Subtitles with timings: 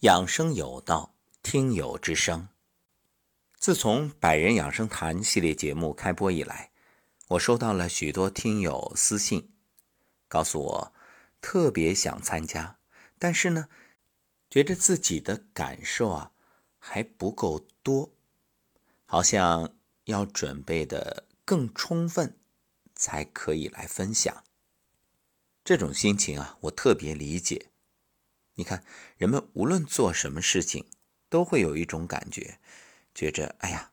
[0.00, 2.48] 养生有道，听友之声。
[3.58, 6.70] 自从《百人养生谈》系列节目开播以来，
[7.28, 9.52] 我收到了许多听友私信，
[10.26, 10.94] 告诉我
[11.42, 12.78] 特别想参加，
[13.18, 13.68] 但是呢，
[14.48, 16.32] 觉得自己的感受啊
[16.78, 18.14] 还不够多，
[19.04, 19.74] 好像
[20.04, 22.38] 要准备的更充分
[22.94, 24.44] 才可以来分享。
[25.62, 27.69] 这种心情啊，我特别理解。
[28.60, 28.84] 你看，
[29.16, 30.84] 人们无论做什么事情，
[31.30, 32.58] 都会有一种感觉，
[33.14, 33.90] 觉着哎呀，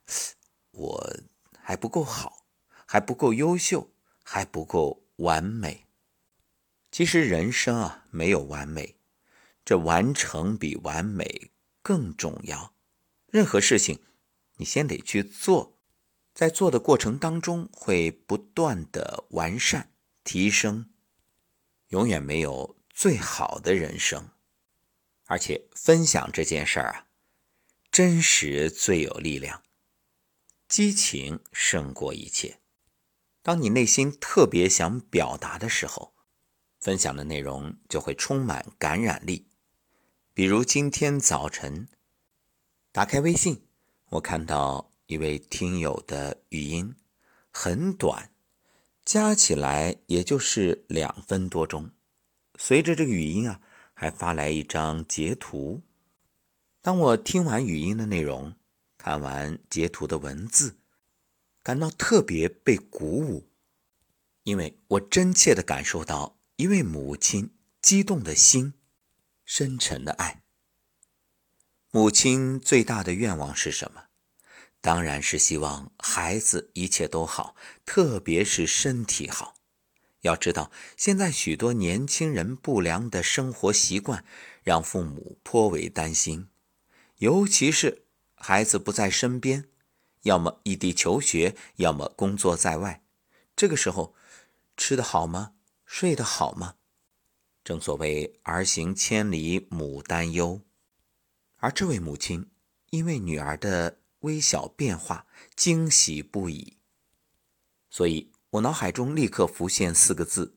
[0.72, 1.18] 我
[1.58, 2.46] 还不够好，
[2.86, 3.94] 还不够优秀，
[4.26, 5.86] 还不够完美。
[6.92, 8.98] 其实人生啊，没有完美，
[9.64, 12.74] 这完成比完美更重要。
[13.28, 14.02] 任何事情，
[14.58, 15.78] 你先得去做，
[16.34, 19.94] 在做的过程当中，会不断的完善
[20.26, 20.90] 提升，
[21.88, 24.32] 永远没有最好的人生。
[25.28, 27.08] 而且分享这件事儿啊，
[27.92, 29.62] 真实最有力量，
[30.70, 32.60] 激情胜过一切。
[33.42, 36.14] 当你内心特别想表达的时候，
[36.80, 39.48] 分享的内容就会充满感染力。
[40.34, 41.90] 比如今天早晨
[42.94, 43.68] 打开微信，
[44.12, 46.96] 我看到一位听友的语音，
[47.52, 48.32] 很短，
[49.04, 51.92] 加起来也就是两分多钟。
[52.58, 53.60] 随着这个语音啊。
[54.00, 55.82] 还发来一张截图。
[56.84, 58.54] 当我听完语音的内容，
[58.96, 60.78] 看完截图的文字，
[61.64, 63.50] 感到特别被鼓舞，
[64.44, 67.50] 因为我真切地感受到一位母亲
[67.82, 68.76] 激动的心、
[69.44, 70.44] 深沉的爱。
[71.90, 74.04] 母亲最大的愿望是什么？
[74.80, 79.57] 当然是希望孩子一切都好，特别是身体好。
[80.28, 84.26] 要知道，现在许多年轻人不良的生活习惯，
[84.62, 86.50] 让父母颇为担心。
[87.20, 88.04] 尤其是
[88.36, 89.70] 孩子不在身边，
[90.24, 93.02] 要么异地求学，要么工作在外，
[93.56, 94.14] 这个时候，
[94.76, 95.54] 吃得好吗？
[95.86, 96.76] 睡得好吗？
[97.64, 100.62] 正所谓儿行千里母担忧。
[101.56, 102.52] 而这位母亲，
[102.90, 106.78] 因为女儿的微小变化，惊喜不已，
[107.90, 108.32] 所以。
[108.52, 110.56] 我脑海中立刻浮现四个字，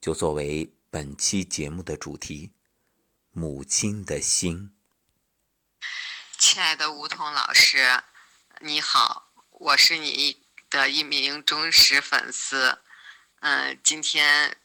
[0.00, 2.52] 就作为本期节目的主题：
[3.30, 4.74] 母亲的心。
[6.36, 8.02] 亲爱的吴彤老师，
[8.58, 12.80] 你好，我是你的一名忠实粉丝。
[13.38, 14.56] 嗯，今天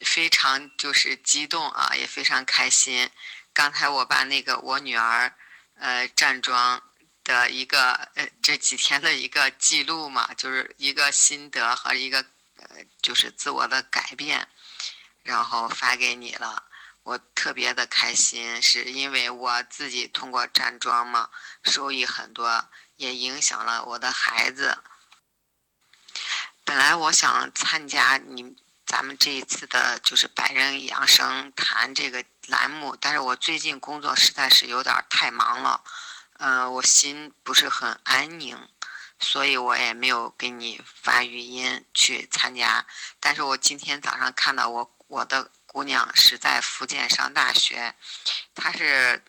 [0.00, 3.08] 非常就是激动啊，也非常开心。
[3.54, 5.34] 刚才我把那个我女儿
[5.76, 6.82] 呃站桩。
[7.24, 12.24] 的一个呃这几天的一个记录嘛，就是一个心得和一个
[12.56, 14.48] 呃就是自我的改变，
[15.22, 16.64] 然后发给你了。
[17.04, 21.30] 我特别的开心，是因为我自己通过站桩嘛，
[21.64, 24.78] 收益很多，也影响了我的孩子。
[26.64, 28.54] 本来我想参加你
[28.86, 35.82] 咱们这一次的就是百人养生谈这个栏目，但是我最近工作实在是有点太忙了。
[36.44, 38.68] 嗯，我心不是很安宁，
[39.20, 42.84] 所以我也没有给你发语音去参加。
[43.20, 47.94] 但是我今天早上看到我我的姑娘是在福建上大学，
[48.56, 49.22] 她是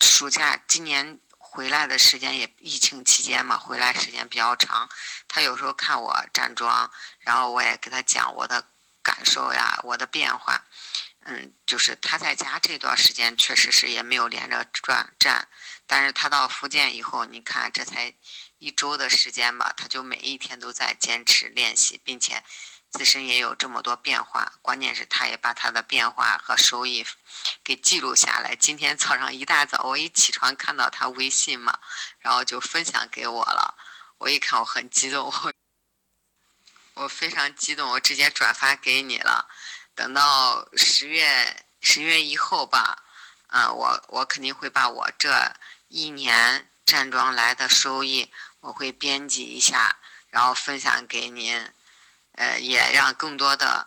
[0.00, 4.88] 暑假今年回来的时间也疫情期间嘛，回来时间比较长。
[5.28, 8.66] 她有时候看我站桩，然后我也给她讲我的
[9.34, 10.64] 受呀，我的变化。
[11.26, 15.48] 嗯，就是他在家这段时间确实是也没有连着转站。
[15.86, 18.14] 但是他到福建以后，你看这才
[18.58, 22.44] 一周的时间吧，他就每一天都在坚持练习，并且
[22.90, 24.52] 自身也有这么多变化。
[24.62, 27.04] 关键是他也把他的变化和收益
[27.64, 28.54] 给记录下来。
[28.54, 31.80] 今天早上一大早，我一起床看到他微信嘛，
[32.18, 33.74] 然后就分享给我了。
[34.18, 35.32] 我一看，我很激动，
[36.94, 39.48] 我非常激动，我直接转发给你了。
[39.94, 43.04] 等到十月十月以后吧，
[43.48, 45.54] 嗯，我我肯定会把我这。
[45.88, 49.96] 一年站桩来的收益，我会编辑一下，
[50.28, 51.70] 然后分享给您，
[52.32, 53.86] 呃，也让更多的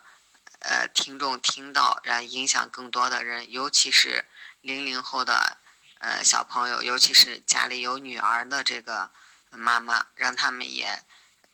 [0.59, 4.23] 呃听众听到，然后影响更多的人，尤其是
[4.61, 5.57] 零零后的
[5.99, 9.11] 呃小朋友，尤其是家里有女儿的这个
[9.49, 11.03] 妈妈，让他们也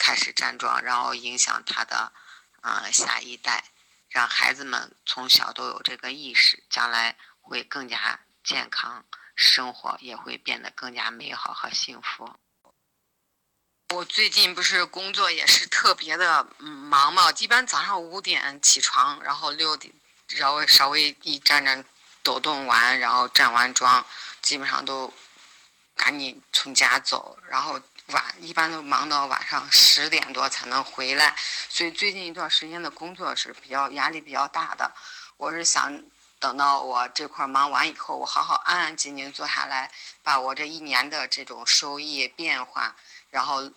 [0.04, 2.12] 开始站桩，然后影响他的
[2.60, 3.72] 啊下一代，
[4.10, 9.06] 让孩子们从小都有这个意识，将来会更加健康。
[9.34, 12.36] 生活也会变得更加美好和幸福。
[13.94, 19.94] 我最近不是工作也是特别的忙嘛，一般早上五点起床，然后六点
[20.28, 21.86] 稍微稍微一站站
[22.22, 24.06] 抖动完，然后站完桩，
[24.42, 25.14] 基本上都
[25.96, 27.80] 赶紧从家走，然后
[28.14, 31.36] 晚一般都忙到晚上十点多才能回来。
[31.68, 34.90] 所以最近一段时间的工作是比较压力比较大的。
[35.36, 36.02] 我是想
[36.40, 42.96] 等到我这块忙完以后，我好好安安静静坐下来，把我这一年的这种收益变化，
[43.30, 43.70] 然后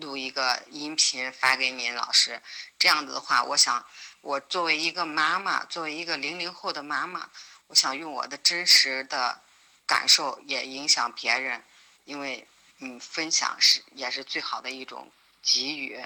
[0.00, 2.40] 录一个音频发给您老师。
[2.78, 3.84] 这样子的话，我想
[4.20, 7.28] 我作为一个妈妈，作为一个零零后的妈妈。
[7.68, 9.40] 我想用我的真实的
[9.86, 11.62] 感受也影响别人，
[12.04, 12.44] 因为
[12.80, 15.10] 嗯，分享是也是最好的一种
[15.42, 15.98] 给予。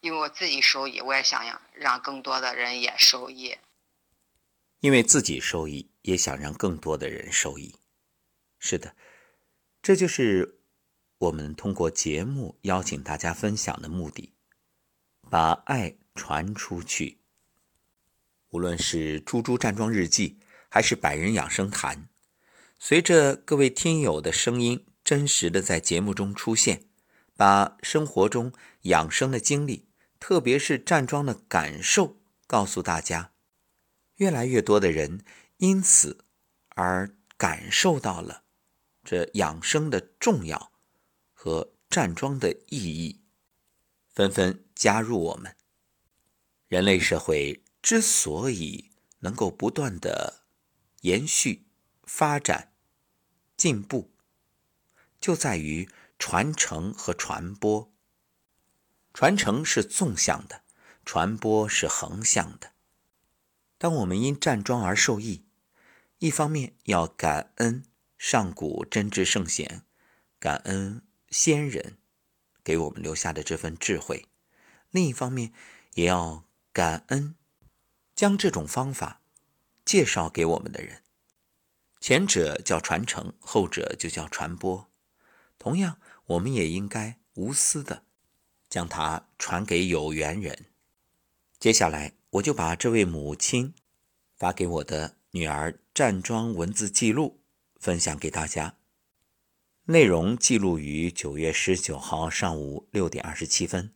[0.00, 3.56] 因为我自己受益，我也想让让更多的人也受益。
[4.80, 7.74] 因为自己受益，也想让更多的人受益。
[8.58, 8.94] 是的，
[9.80, 10.58] 这就是
[11.18, 14.32] 我们通过节目邀请大家分享的目的，
[15.30, 17.18] 把爱传出去。
[18.50, 20.38] 无论是《猪猪站桩日记》。
[20.74, 22.08] 还是百人养生谈，
[22.78, 26.86] 随着各位听友的声音真实的在节目中出现，
[27.36, 28.50] 把生活中
[28.84, 29.86] 养生的经历，
[30.18, 32.16] 特别是站桩的感受
[32.46, 33.34] 告诉大家，
[34.16, 35.22] 越来越多的人
[35.58, 36.24] 因此
[36.70, 38.44] 而感受到了
[39.04, 40.72] 这养生的重要
[41.34, 43.20] 和站桩的意义，
[44.14, 45.54] 纷纷加入我们。
[46.68, 50.46] 人类社会之所以能够不断的。
[51.02, 51.66] 延续、
[52.04, 52.72] 发展、
[53.58, 54.10] 进步，
[55.22, 55.88] 就在于
[56.18, 57.90] 传承和传播。
[59.14, 60.62] 传承是纵向的，
[61.06, 62.72] 传播是横向的。
[63.78, 65.46] 当我们因站桩而受益，
[66.18, 67.84] 一方面要感恩
[68.18, 69.82] 上古真知圣贤，
[70.38, 71.96] 感恩先人
[72.64, 74.26] 给我们留下的这份智慧；
[74.90, 75.52] 另一方面，
[75.94, 77.36] 也要感恩
[78.14, 79.20] 将这种方法。
[79.84, 81.02] 介绍给我们的人，
[82.00, 84.91] 前者叫传承，后者就叫传播。
[85.62, 88.02] 同样，我们也应该无私的
[88.68, 90.66] 将它传给有缘人。
[91.60, 93.72] 接下来，我就把这位母亲
[94.34, 97.44] 发给我的女儿站桩文字记录
[97.76, 98.74] 分享给大家。
[99.84, 103.94] 内容记录于九月十九号上午六点二十七分，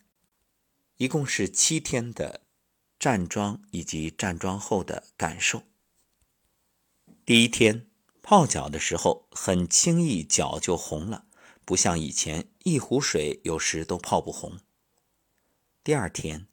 [0.99, 2.43] 一共是七天的
[2.97, 5.65] 站桩以及站桩后的感受。
[7.25, 7.89] 第一天
[8.23, 11.26] 泡脚的时候，很轻易脚就红了，
[11.67, 14.61] 不像以前一壶水有时都泡不红。
[15.83, 16.47] 第二天，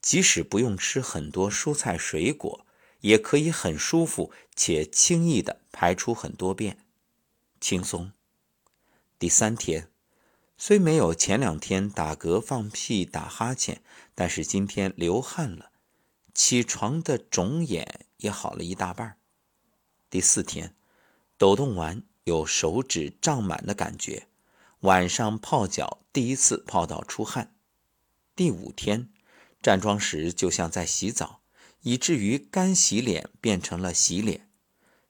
[0.00, 2.66] 即使不用吃很多蔬菜水果，
[3.00, 6.78] 也可以很舒服且轻易的排出很多便，
[7.60, 8.12] 轻松。
[9.18, 9.90] 第三天，
[10.56, 13.82] 虽没有前两天打嗝、放屁、打哈欠，
[14.14, 15.72] 但是今天流汗了，
[16.32, 19.18] 起床的肿眼也好了一大半。
[20.08, 20.74] 第四天，
[21.36, 24.27] 抖动完有手指胀满的感觉，
[24.82, 27.56] 晚上泡脚第一次泡到出汗。
[28.36, 29.10] 第五天，
[29.60, 31.40] 站桩时就像在洗澡，
[31.82, 34.48] 以至于干洗脸变成了洗脸。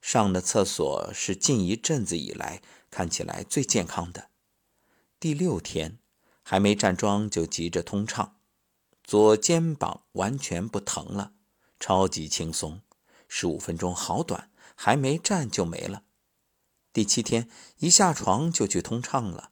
[0.01, 4.31] 上的厕所是近一阵子以来看起来最健康的。
[5.21, 5.99] 第六天，
[6.43, 8.37] 还没站桩就急着通畅，
[9.05, 11.33] 左肩膀完全不疼了，
[11.79, 12.81] 超级轻松，
[13.29, 14.51] 十五分钟好短。
[14.81, 16.05] 还没站就没了。
[16.93, 19.51] 第七天一下床就去通畅了，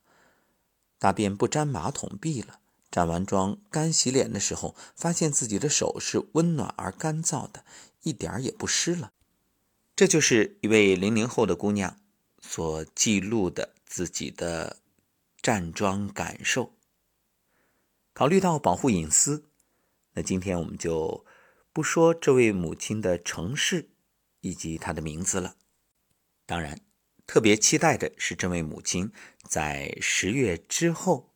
[0.98, 2.60] 大便不沾马桶壁了。
[2.90, 7.64] 站完妆干洗脸的时候，发现自己的手是温暖而干燥的，
[8.02, 9.12] 一点儿也不湿了。
[9.94, 11.98] 这就是一位零零后的姑娘
[12.40, 14.78] 所记录的自己的
[15.42, 16.72] 站桩感受。
[18.12, 19.44] 考虑到保护隐私，
[20.12, 21.24] 那今天我们就
[21.72, 23.90] 不说这位母亲的城市。
[24.42, 25.56] 以及她的名字了。
[26.44, 26.80] 当然，
[27.26, 29.12] 特别期待的是这位母亲
[29.48, 31.34] 在十月之后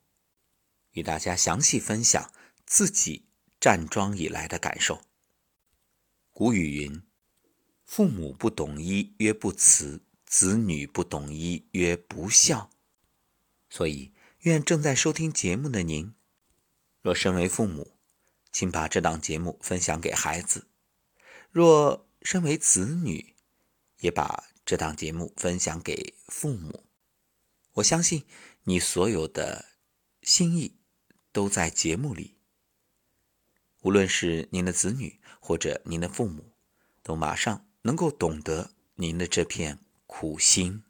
[0.93, 2.33] 与大家详细分享
[2.65, 3.27] 自己
[3.59, 5.03] 站桩以来的感受。
[6.33, 7.03] 古语云
[7.85, 12.71] ：“父母不懂医曰不慈，子女不懂医曰不孝。”
[13.69, 16.15] 所以，愿正在收听节目的您，
[17.03, 17.99] 若身为父母，
[18.51, 20.63] 请把这档节目分享给孩子；
[21.51, 23.35] 若身为子女，
[23.99, 26.85] 也把这档节目分享给父母。
[27.73, 28.25] 我相信
[28.63, 29.65] 你所有的
[30.23, 30.77] 心意
[31.33, 32.37] 都在节目里。
[33.83, 36.53] 无论是您的子女或者您的父母，
[37.03, 40.85] 都马上能够懂得您的这片苦心。